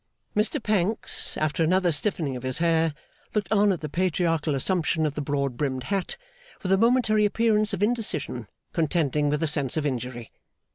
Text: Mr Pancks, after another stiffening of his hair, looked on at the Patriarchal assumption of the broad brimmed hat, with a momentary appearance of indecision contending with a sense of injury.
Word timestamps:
Mr 0.35 0.57
Pancks, 0.63 1.37
after 1.37 1.63
another 1.63 1.91
stiffening 1.91 2.35
of 2.35 2.41
his 2.41 2.57
hair, 2.57 2.95
looked 3.35 3.51
on 3.51 3.71
at 3.71 3.81
the 3.81 3.87
Patriarchal 3.87 4.55
assumption 4.55 5.05
of 5.05 5.13
the 5.13 5.21
broad 5.21 5.57
brimmed 5.57 5.83
hat, 5.83 6.17
with 6.63 6.71
a 6.71 6.77
momentary 6.79 7.23
appearance 7.23 7.71
of 7.71 7.83
indecision 7.83 8.47
contending 8.73 9.29
with 9.29 9.43
a 9.43 9.47
sense 9.47 9.77
of 9.77 9.85
injury. 9.85 10.31